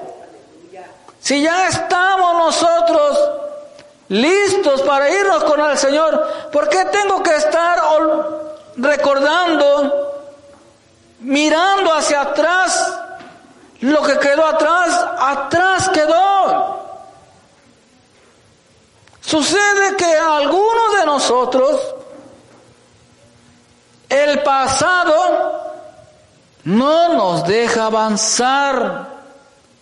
[1.20, 3.18] Si ya estamos nosotros
[4.10, 7.80] listos para irnos con el Señor, ¿por qué tengo que estar
[8.76, 10.34] recordando,
[11.20, 12.98] mirando hacia atrás?
[13.80, 16.80] Lo que quedó atrás, atrás quedó.
[19.20, 21.80] Sucede que algunos de nosotros,
[24.08, 25.76] el pasado
[26.64, 29.06] no nos deja avanzar,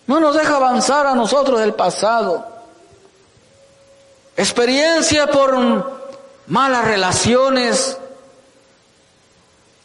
[0.05, 2.58] no nos deja avanzar a nosotros el pasado.
[4.39, 6.07] Experiencia por
[6.47, 7.97] malas relaciones,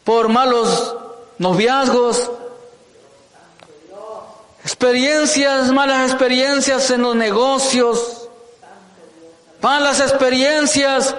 [0.05, 0.95] por malos
[1.39, 2.31] noviazgos,
[4.63, 8.29] experiencias, malas experiencias en los negocios,
[9.59, 11.13] malas experiencias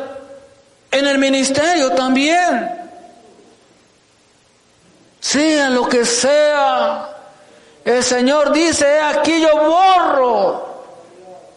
[0.90, 2.88] en el ministerio también
[5.20, 7.10] sea lo que sea.
[7.84, 10.75] El Señor dice, aquí yo borro,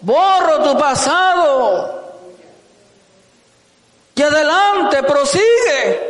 [0.02, 2.00] borro tu pasado.
[4.16, 6.10] Y adelante, prosigue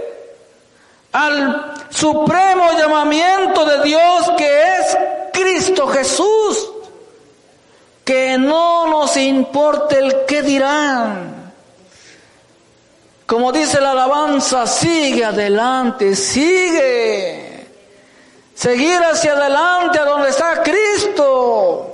[1.12, 4.98] al supremo llamamiento de Dios que es
[5.34, 6.72] Cristo Jesús.
[8.04, 11.40] Que no nos importe el que dirán
[13.30, 17.68] como dice la alabanza, sigue adelante, sigue.
[18.56, 21.89] Seguir hacia adelante a donde está Cristo,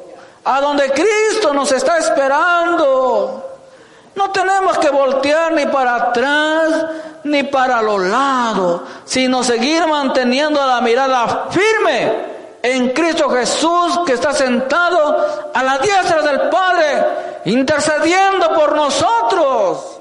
[0.46, 3.58] a donde Cristo nos está esperando.
[4.16, 6.86] No tenemos que voltear ni para atrás
[7.24, 14.32] ni para los lados, sino seguir manteniendo la mirada firme en Cristo Jesús que está
[14.32, 17.06] sentado a la diestra del Padre,
[17.46, 19.96] intercediendo por nosotros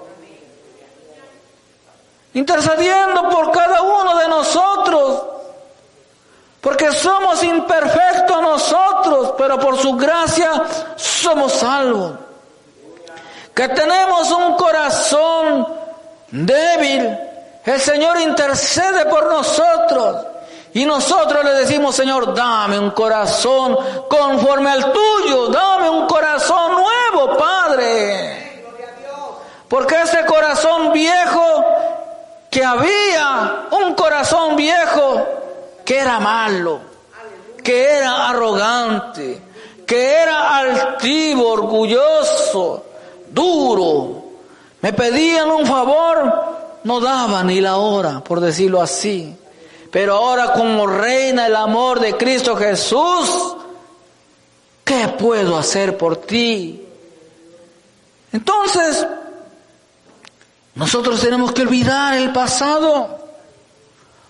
[2.34, 5.22] intercediendo por cada uno de nosotros,
[6.64, 10.50] porque somos imperfectos nosotros, pero por su gracia
[10.96, 12.12] somos salvos.
[13.54, 15.68] Que tenemos un corazón
[16.30, 17.18] débil,
[17.66, 20.24] el Señor intercede por nosotros.
[20.72, 23.76] Y nosotros le decimos, Señor, dame un corazón
[24.08, 28.64] conforme al tuyo, dame un corazón nuevo, Padre.
[29.68, 31.64] Porque ese corazón viejo
[32.48, 35.43] que había un corazón viejo
[35.84, 36.80] que era malo,
[37.62, 39.40] que era arrogante,
[39.86, 42.84] que era altivo, orgulloso,
[43.30, 44.24] duro.
[44.80, 49.36] Me pedían un favor, no daban ni la hora, por decirlo así.
[49.90, 53.56] Pero ahora como reina el amor de Cristo Jesús,
[54.84, 56.84] ¿qué puedo hacer por ti?
[58.32, 59.06] Entonces,
[60.74, 63.20] nosotros tenemos que olvidar el pasado.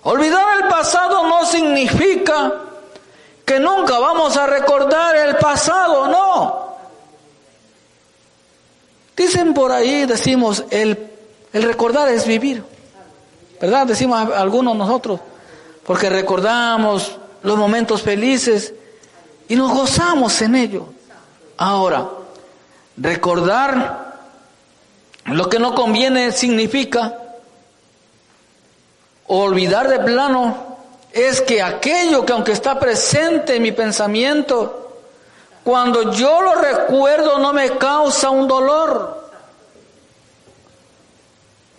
[0.02, 2.52] Olvidar pasado no significa
[3.44, 6.76] que nunca vamos a recordar el pasado, no.
[9.16, 11.12] Dicen por ahí, decimos, el,
[11.52, 12.64] el recordar es vivir.
[13.60, 13.86] ¿Verdad?
[13.86, 15.20] Decimos algunos nosotros,
[15.86, 18.74] porque recordamos los momentos felices
[19.48, 20.86] y nos gozamos en ello.
[21.56, 22.08] Ahora,
[22.96, 24.16] recordar
[25.26, 27.23] lo que no conviene significa
[29.26, 30.76] olvidar de plano
[31.12, 34.98] es que aquello que aunque está presente en mi pensamiento,
[35.62, 39.30] cuando yo lo recuerdo no me causa un dolor.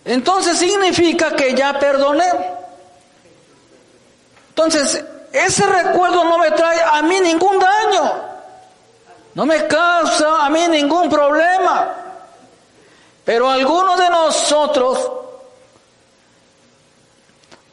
[0.04, 2.30] Entonces significa que ya perdoné.
[4.50, 8.12] Entonces, ese recuerdo no me trae a mí ningún daño.
[9.34, 11.94] No me causa a mí ningún problema.
[13.24, 15.10] Pero algunos de nosotros,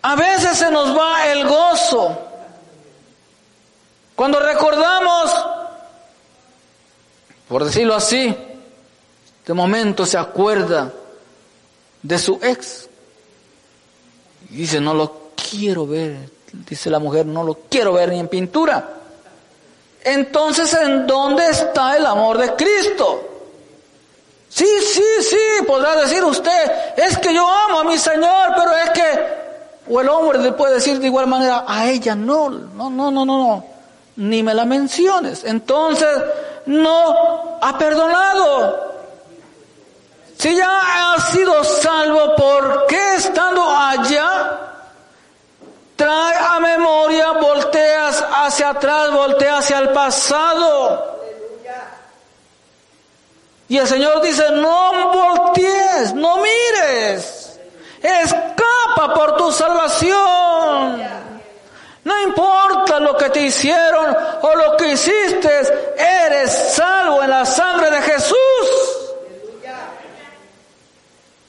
[0.04, 2.18] a veces se nos va el gozo.
[4.16, 5.32] Cuando recordamos,
[7.47, 8.36] por decirlo así,
[9.45, 10.91] de momento se acuerda
[12.01, 12.89] de su ex.
[14.49, 16.18] Y dice, no lo quiero ver.
[16.51, 18.88] Dice la mujer, no lo quiero ver ni en pintura.
[20.04, 23.30] Entonces, ¿en dónde está el amor de Cristo?
[24.49, 28.89] Sí, sí, sí, podrá decir usted, es que yo amo a mi Señor, pero es
[28.91, 29.43] que
[29.89, 33.25] O el hombre le puede decir de igual manera, a ella no, no, no, no,
[33.25, 33.65] no, no,
[34.15, 35.43] ni me la menciones.
[35.43, 36.09] Entonces,
[36.65, 38.93] no ha perdonado.
[40.38, 44.59] Si ya ha sido salvo, ¿por qué estando allá?
[45.95, 51.13] Trae a memoria, volteas hacia atrás, volteas hacia el pasado.
[53.69, 57.43] Y el Señor dice, no voltees, no mires,
[58.04, 61.01] escapa por tu salvación.
[62.04, 67.89] No importa lo que te hicieron o lo que hiciste, eres salvo en la sangre
[67.89, 68.38] de Jesús.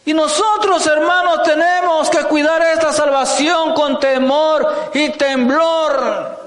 [0.07, 6.39] Y nosotros, hermanos, tenemos que cuidar esta salvación con temor y temblor.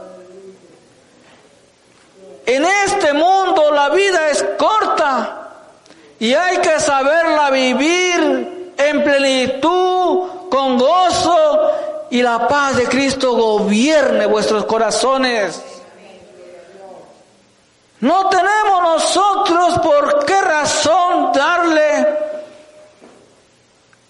[2.46, 5.34] En este mundo la vida es corta.
[6.20, 11.72] Y hay que saberla vivir en plenitud, con gozo,
[12.10, 15.62] y la paz de Cristo gobierne vuestros corazones.
[18.00, 22.08] No tenemos nosotros por qué razón darle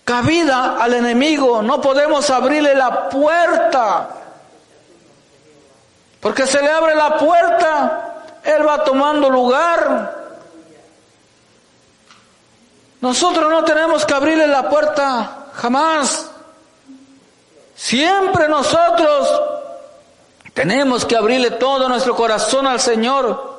[0.03, 1.61] cabida al enemigo.
[1.61, 4.09] No podemos abrirle la puerta.
[6.19, 10.16] Porque se le abre la puerta, él va tomando lugar.
[13.01, 16.31] Nosotros no tenemos que abrirle la puerta jamás.
[17.75, 19.41] Siempre nosotros
[20.53, 23.57] tenemos que abrirle todo nuestro corazón al Señor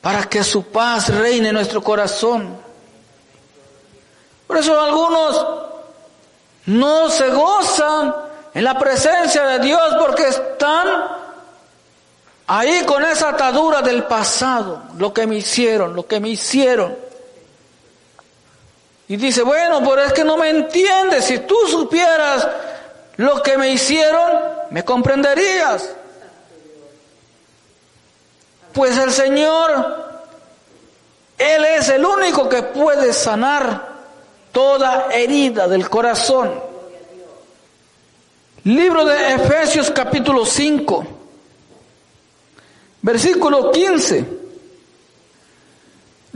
[0.00, 2.56] para que su paz reine en nuestro corazón.
[4.46, 5.46] Por eso algunos
[6.66, 8.14] no se gozan
[8.54, 10.88] en la presencia de Dios porque están
[12.46, 17.05] ahí con esa atadura del pasado, lo que me hicieron, lo que me hicieron.
[19.08, 21.24] Y dice, bueno, pero es que no me entiendes.
[21.24, 22.46] Si tú supieras
[23.16, 24.32] lo que me hicieron,
[24.70, 25.90] me comprenderías.
[28.72, 30.20] Pues el Señor,
[31.38, 33.96] Él es el único que puede sanar
[34.52, 36.60] toda herida del corazón.
[38.64, 41.06] Libro de Efesios capítulo 5,
[43.02, 44.35] versículo 15.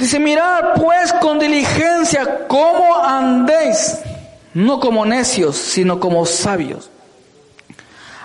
[0.00, 3.98] Dice, mirad pues con diligencia cómo andéis,
[4.54, 6.88] no como necios, sino como sabios,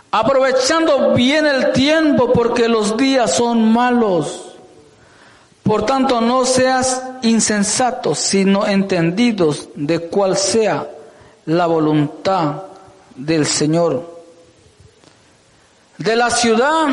[0.09, 4.55] aprovechando bien el tiempo porque los días son malos.
[5.63, 10.88] Por tanto, no seas insensatos, sino entendidos de cuál sea
[11.45, 12.63] la voluntad
[13.17, 14.23] del Señor.
[15.97, 16.88] De la ciudad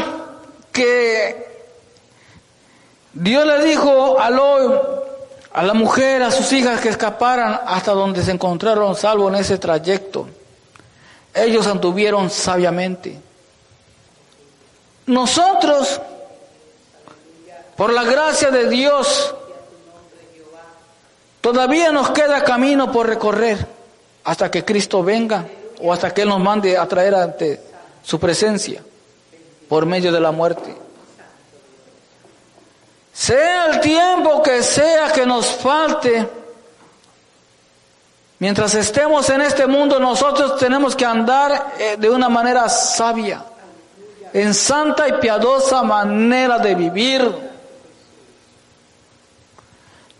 [0.72, 1.51] que
[3.14, 8.30] Dios le dijo a, a la mujer, a sus hijas que escaparan hasta donde se
[8.30, 10.28] encontraron salvo en ese trayecto.
[11.34, 13.18] Ellos anduvieron sabiamente.
[15.06, 16.00] Nosotros,
[17.76, 19.34] por la gracia de Dios,
[21.40, 23.66] todavía nos queda camino por recorrer
[24.24, 25.46] hasta que Cristo venga
[25.82, 27.60] o hasta que Él nos mande a traer ante
[28.02, 28.82] su presencia
[29.68, 30.76] por medio de la muerte.
[33.12, 36.26] Sea el tiempo que sea que nos falte,
[38.38, 43.44] mientras estemos en este mundo nosotros tenemos que andar eh, de una manera sabia,
[44.32, 47.52] en santa y piadosa manera de vivir.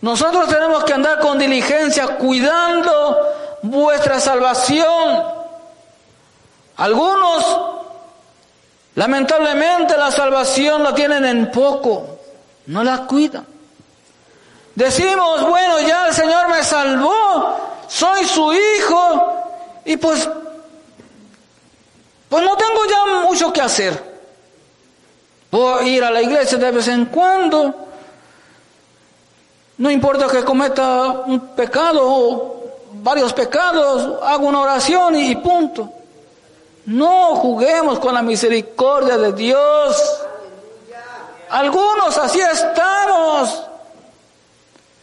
[0.01, 3.17] Nosotros tenemos que andar con diligencia cuidando
[3.63, 5.23] vuestra salvación.
[6.77, 7.59] Algunos,
[8.93, 12.12] lamentablemente, la salvación la tienen en poco
[12.67, 13.43] no la cuida.
[14.75, 17.57] Decimos, bueno, ya el Señor me salvó,
[17.87, 19.43] soy su hijo
[19.85, 20.27] y pues,
[22.29, 24.13] pues no tengo ya mucho que hacer.
[25.49, 27.83] Puedo ir a la iglesia de vez en cuando,
[29.77, 35.89] no importa que cometa un pecado o varios pecados, hago una oración y punto.
[36.85, 40.23] No juguemos con la misericordia de Dios.
[41.53, 43.63] Algunos así estamos,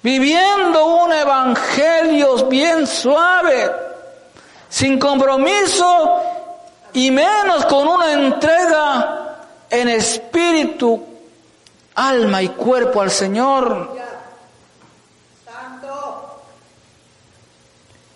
[0.02, 3.70] viviendo un evangelio bien suave,
[4.68, 6.20] sin compromiso
[6.92, 9.36] y menos con una entrega
[9.70, 11.00] en espíritu,
[11.94, 13.96] alma y cuerpo al Señor.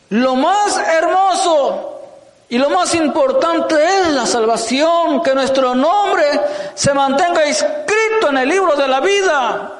[0.08, 2.00] Lo más hermoso
[2.48, 6.40] y lo más importante es la salvación, que nuestro nombre
[6.74, 9.72] se mantenga inscrito en el libro de la vida.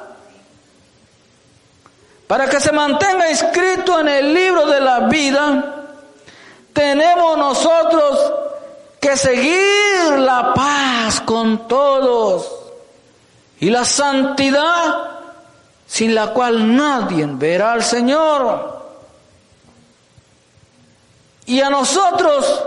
[2.27, 5.85] Para que se mantenga inscrito en el libro de la vida,
[6.73, 8.33] tenemos nosotros
[8.99, 12.49] que seguir la paz con todos
[13.59, 15.11] y la santidad
[15.87, 18.73] sin la cual nadie verá al Señor.
[21.45, 22.63] Y a nosotros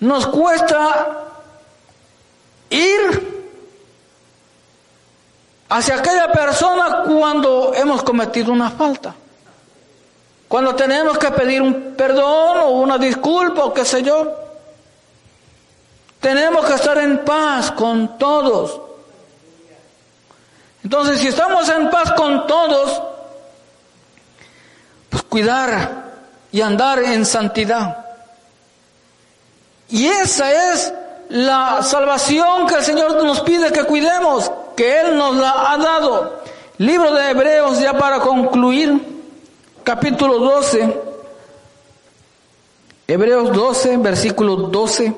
[0.00, 1.24] nos cuesta
[2.68, 3.33] ir
[5.68, 9.14] hacia aquella persona cuando hemos cometido una falta.
[10.48, 14.32] Cuando tenemos que pedir un perdón o una disculpa o qué sé yo.
[16.20, 18.80] Tenemos que estar en paz con todos.
[20.82, 23.02] Entonces, si estamos en paz con todos,
[25.10, 26.04] pues cuidar
[26.52, 28.06] y andar en santidad.
[29.88, 30.92] Y esa es
[31.30, 36.42] la salvación que el Señor nos pide que cuidemos, que Él nos la ha dado.
[36.78, 39.00] Libro de Hebreos, ya para concluir,
[39.84, 41.00] capítulo 12,
[43.06, 45.14] Hebreos 12, versículo 12.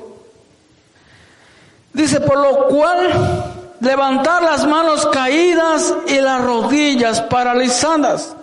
[1.93, 8.35] Dice, por lo cual levantar las manos caídas y las rodillas paralizadas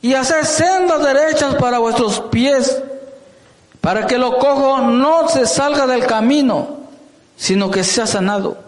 [0.00, 2.80] y hacer sendas derechas para vuestros pies,
[3.80, 6.78] para que lo cojo no se salga del camino,
[7.36, 8.67] sino que sea sanado.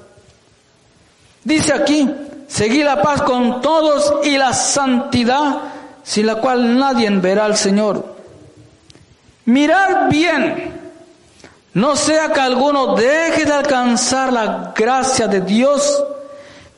[1.44, 2.08] Dice aquí,
[2.48, 5.58] seguir la paz con todos y la santidad,
[6.02, 8.16] sin la cual nadie verá al Señor.
[9.46, 10.80] Mirar bien,
[11.74, 16.04] no sea que alguno deje de alcanzar la gracia de Dios,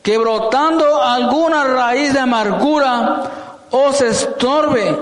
[0.01, 3.23] que brotando alguna raíz de amargura
[3.71, 4.97] os estorbe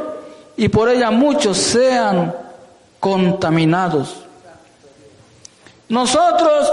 [0.56, 2.34] y por ella muchos sean
[3.00, 4.16] contaminados.
[5.90, 6.72] Nosotros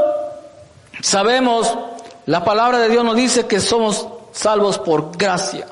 [1.00, 1.76] sabemos,
[2.28, 5.66] la palabra de Dios nos dice que somos salvos por gracia.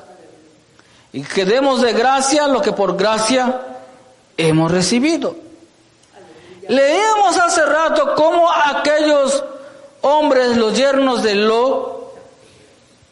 [1.13, 3.61] Y que demos de gracia lo que por gracia
[4.35, 5.35] hemos recibido.
[6.67, 9.43] Leíamos hace rato cómo aquellos
[10.01, 12.13] hombres, los yernos de Lo,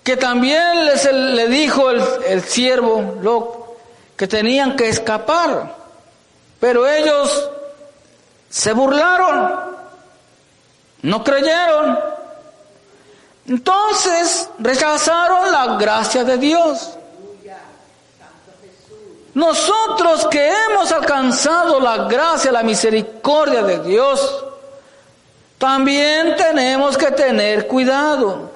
[0.02, 3.76] que también les, le dijo el, el siervo Lo,
[4.18, 5.76] que tenían que escapar,
[6.60, 7.48] pero ellos
[8.50, 9.76] se burlaron,
[11.04, 12.15] no creyeron,
[13.48, 16.98] entonces rechazaron la gracia de Dios.
[19.36, 24.46] Nosotros que hemos alcanzado la gracia, la misericordia de Dios,
[25.58, 28.50] también tenemos que tener cuidado.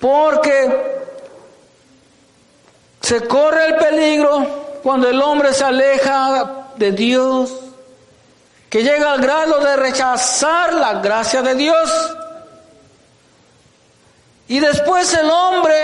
[0.00, 1.02] Porque
[3.00, 7.52] se corre el peligro cuando el hombre se aleja de Dios,
[8.70, 12.16] que llega al grado de rechazar la gracia de Dios.
[14.54, 15.74] Y después el hombre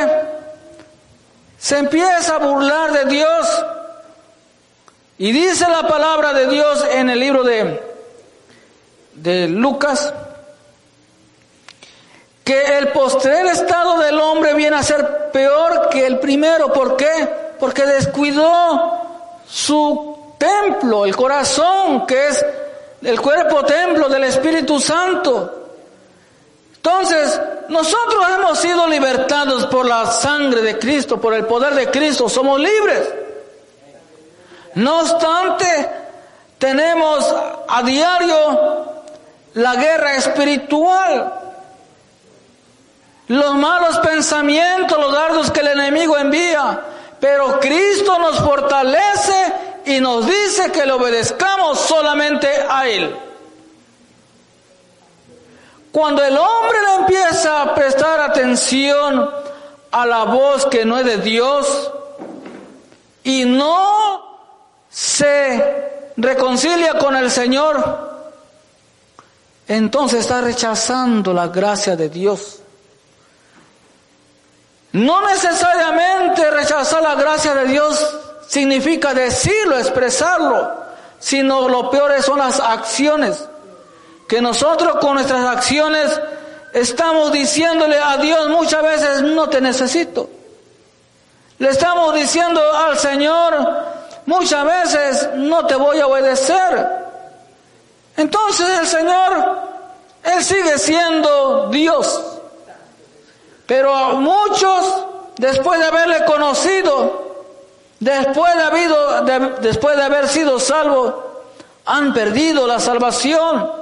[1.59, 3.65] se empieza a burlar de Dios.
[5.19, 7.83] Y dice la palabra de Dios en el libro de,
[9.15, 10.15] de Lucas,
[12.45, 16.73] que el postrer estado del hombre viene a ser peor que el primero.
[16.73, 17.29] ¿Por qué?
[17.59, 22.47] Porque descuidó su templo, el corazón, que es
[23.03, 25.60] el cuerpo templo del Espíritu Santo.
[26.83, 32.27] Entonces, nosotros hemos sido libertados por la sangre de Cristo, por el poder de Cristo,
[32.27, 33.07] somos libres.
[34.77, 35.91] No obstante,
[36.57, 37.35] tenemos
[37.69, 39.03] a diario
[39.55, 41.35] la guerra espiritual,
[43.29, 46.81] los malos pensamientos, los dardos que el enemigo envía,
[47.21, 49.53] pero Cristo nos fortalece
[49.85, 53.30] y nos dice que le obedezcamos solamente a Él.
[55.93, 59.29] Cuando el hombre le empieza a prestar atención
[59.91, 61.91] a la voz que no es de Dios
[63.25, 64.39] y no
[64.89, 68.09] se reconcilia con el Señor,
[69.67, 72.61] entonces está rechazando la gracia de Dios.
[74.93, 78.17] No necesariamente rechazar la gracia de Dios
[78.47, 80.73] significa decirlo, expresarlo,
[81.19, 83.50] sino lo peor son las acciones
[84.31, 86.21] que nosotros con nuestras acciones
[86.73, 90.31] estamos diciéndole a Dios muchas veces no te necesito.
[91.59, 93.59] Le estamos diciendo al Señor
[94.27, 96.87] muchas veces no te voy a obedecer.
[98.17, 99.59] Entonces el Señor,
[100.23, 102.23] Él sigue siendo Dios.
[103.67, 105.07] Pero muchos,
[105.39, 107.35] después de haberle conocido,
[107.99, 109.23] después de, habido,
[109.61, 111.15] después de haber sido salvos,
[111.85, 113.80] han perdido la salvación.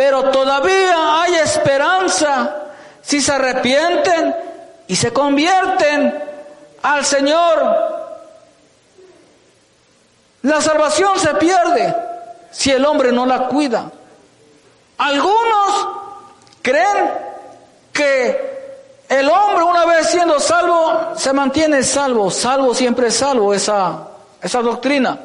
[0.00, 2.56] Pero todavía hay esperanza
[3.02, 4.34] si se arrepienten
[4.86, 6.24] y se convierten
[6.82, 7.62] al Señor.
[10.40, 11.94] La salvación se pierde
[12.50, 13.90] si el hombre no la cuida.
[14.96, 15.88] Algunos
[16.62, 17.10] creen
[17.92, 23.98] que el hombre una vez siendo salvo se mantiene salvo, salvo siempre salvo, esa,
[24.40, 25.18] esa doctrina.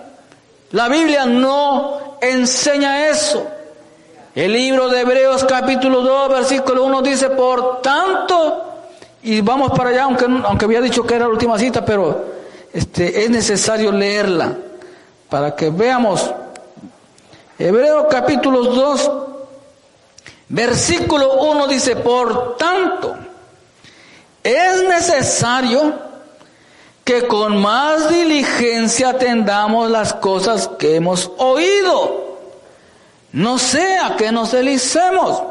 [0.72, 3.55] La Biblia no enseña eso.
[4.36, 8.66] El libro de Hebreos capítulo 2 versículo 1 dice, por tanto,
[9.24, 12.26] y vamos para allá, aunque, aunque había dicho que era la última cita, pero
[12.74, 14.54] este, es necesario leerla
[15.30, 16.30] para que veamos.
[17.58, 19.12] Hebreos capítulo 2,
[20.50, 23.16] versículo 1 dice, por tanto,
[24.44, 25.94] es necesario
[27.06, 32.25] que con más diligencia atendamos las cosas que hemos oído
[33.36, 35.44] no sea que nos delicemos.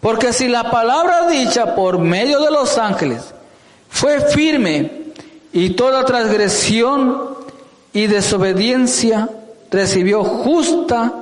[0.00, 3.34] Porque si la palabra dicha por medio de los ángeles
[3.88, 5.04] fue firme
[5.52, 7.34] y toda transgresión
[7.92, 9.28] y desobediencia
[9.70, 11.12] recibió justa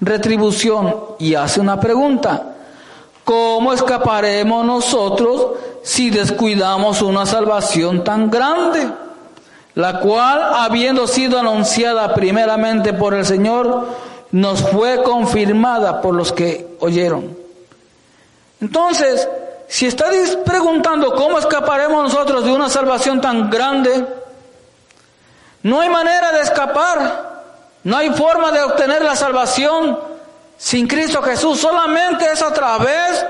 [0.00, 2.54] retribución y hace una pregunta,
[3.24, 5.48] ¿cómo escaparemos nosotros
[5.82, 8.88] si descuidamos una salvación tan grande?
[9.74, 16.76] La cual, habiendo sido anunciada primeramente por el Señor, nos fue confirmada por los que
[16.80, 17.36] oyeron.
[18.60, 19.28] Entonces,
[19.68, 24.04] si estáis preguntando cómo escaparemos nosotros de una salvación tan grande,
[25.62, 27.42] no hay manera de escapar,
[27.84, 29.98] no hay forma de obtener la salvación
[30.56, 33.24] sin Cristo Jesús, solamente es a través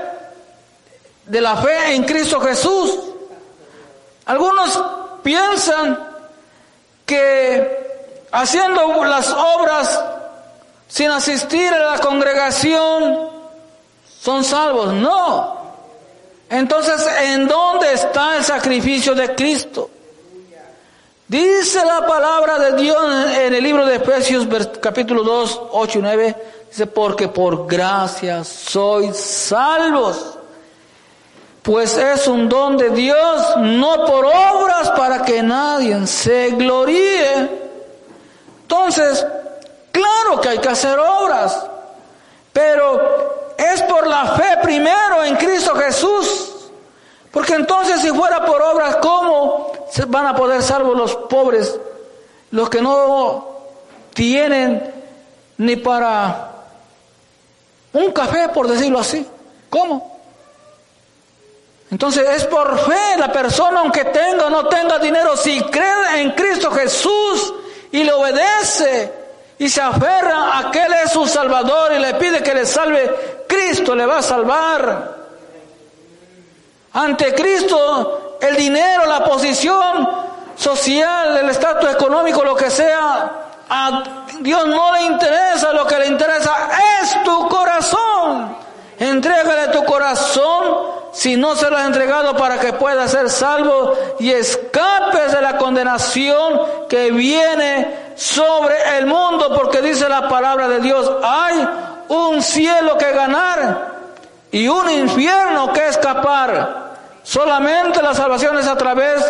[1.25, 2.97] de la fe en Cristo Jesús.
[4.25, 4.83] Algunos
[5.21, 6.07] piensan
[7.05, 10.03] que haciendo las obras
[10.89, 13.29] sin asistir a la congregación
[14.19, 14.93] son salvos.
[14.93, 15.57] No.
[16.49, 19.89] Entonces, ¿en dónde está el sacrificio de Cristo?
[21.27, 22.97] Dice la palabra de Dios
[23.37, 24.47] en el libro de Efesios
[24.81, 26.35] capítulo 2, 8 y 9.
[26.71, 30.37] Dice, porque por gracia sois salvos.
[31.61, 37.47] Pues es un don de Dios, no por obras para que nadie se gloríe.
[38.63, 39.23] Entonces,
[39.99, 41.61] Claro que hay que hacer obras,
[42.53, 46.69] pero es por la fe primero en Cristo Jesús.
[47.31, 49.73] Porque entonces si fuera por obras, ¿cómo
[50.07, 51.77] van a poder salvos los pobres?
[52.51, 53.57] Los que no
[54.13, 54.89] tienen
[55.57, 56.49] ni para
[57.91, 59.27] un café, por decirlo así.
[59.69, 60.17] ¿Cómo?
[61.91, 66.31] Entonces es por fe la persona, aunque tenga o no tenga dinero, si cree en
[66.31, 67.53] Cristo Jesús
[67.91, 69.18] y le obedece,
[69.59, 73.43] y se aferra a que Él es su Salvador y le pide que le salve,
[73.47, 75.19] Cristo le va a salvar.
[76.93, 80.09] Ante Cristo, el dinero, la posición
[80.55, 83.31] social, el estatus económico, lo que sea,
[83.69, 84.03] a
[84.39, 86.69] Dios no le interesa, lo que le interesa
[87.01, 88.55] es tu corazón.
[88.99, 94.31] Entrégale tu corazón si no se lo has entregado para que pueda ser salvo y
[94.31, 101.09] escapes de la condenación que viene sobre el mundo, porque dice la palabra de Dios,
[101.23, 101.67] hay
[102.09, 103.99] un cielo que ganar
[104.51, 106.89] y un infierno que escapar.
[107.23, 109.23] Solamente la salvación es a través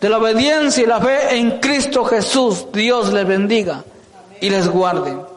[0.00, 2.66] de la obediencia y la fe en Cristo Jesús.
[2.72, 3.82] Dios les bendiga
[4.40, 5.33] y les guarde.